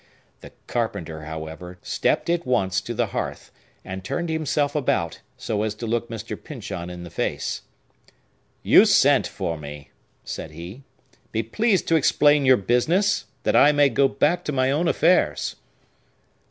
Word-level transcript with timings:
The 0.39 0.51
carpenter, 0.65 1.25
however, 1.25 1.77
stepped 1.83 2.27
at 2.27 2.43
once 2.43 2.81
to 2.81 2.95
the 2.95 3.05
hearth, 3.13 3.51
and 3.85 4.03
turned 4.03 4.29
himself 4.29 4.73
about, 4.75 5.19
so 5.37 5.61
as 5.61 5.75
to 5.75 5.85
look 5.85 6.09
Mr. 6.09 6.35
Pyncheon 6.43 6.89
in 6.89 7.03
the 7.03 7.11
face. 7.11 7.61
"You 8.63 8.85
sent 8.85 9.27
for 9.27 9.59
me," 9.59 9.91
said 10.23 10.49
he. 10.49 10.81
"Be 11.31 11.43
pleased 11.43 11.87
to 11.89 11.97
explain 11.97 12.47
your 12.47 12.57
business, 12.57 13.25
that 13.43 13.55
I 13.55 13.71
may 13.71 13.89
go 13.89 14.07
back 14.07 14.43
to 14.45 14.51
my 14.51 14.71
own 14.71 14.87
affairs." 14.87 15.55